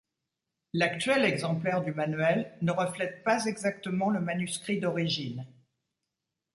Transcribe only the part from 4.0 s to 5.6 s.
le manuscrit d'origine.